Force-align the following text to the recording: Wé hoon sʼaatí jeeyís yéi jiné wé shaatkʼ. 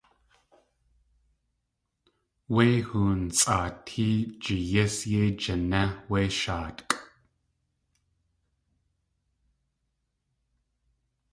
Wé 2.53 2.65
hoon 2.87 3.21
sʼaatí 3.39 4.07
jeeyís 4.43 4.95
yéi 5.11 5.29
jiné 5.41 5.81
wé 6.09 6.19
shaatkʼ. 6.39 6.95